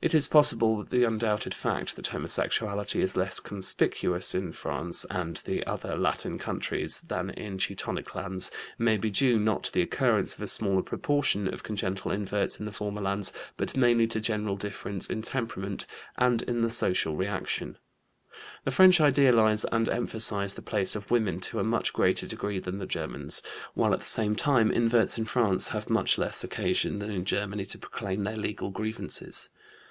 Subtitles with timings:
[0.00, 5.38] It is possible that the undoubted fact that homosexuality is less conspicuous in France and
[5.38, 10.36] the other Latin countries than in Teutonic lands, may be due not to the occurrence
[10.36, 14.54] of a smaller proportion of congenital inverts in the former lands, but mainly to general
[14.54, 15.84] difference in temperament
[16.16, 17.76] and in the social reaction.
[18.64, 22.78] The French idealize and emphasize the place of women to a much greater degree than
[22.78, 23.42] the Germans,
[23.74, 27.64] while at the same time inverts in France have much less occasion than in Germany
[27.66, 29.50] to proclaim their legal grievances.